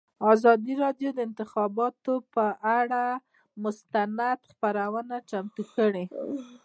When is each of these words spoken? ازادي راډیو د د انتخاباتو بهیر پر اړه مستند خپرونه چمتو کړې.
ازادي 0.31 0.73
راډیو 0.83 1.09
د 1.13 1.15
د 1.17 1.19
انتخاباتو 1.27 2.13
بهیر 2.17 2.31
پر 2.33 2.51
اړه 2.79 3.05
مستند 3.63 4.39
خپرونه 4.51 5.15
چمتو 5.29 5.63
کړې. 5.75 6.05